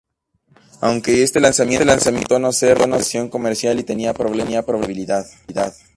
Aunque 0.81 1.21
este 1.21 1.39
lanzamiento 1.39 1.85
resultó 1.93 2.39
no 2.39 2.51
ser 2.53 2.79
la 2.79 2.87
versión 2.87 3.29
comercial 3.29 3.79
y 3.79 3.83
tenía 3.83 4.15
problemas 4.15 4.53
de 4.53 4.57
estabilidad. 4.61 5.27